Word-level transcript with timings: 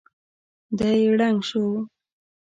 دی 0.77 0.99
ړنګ 1.17 1.39
شو. 1.49 1.65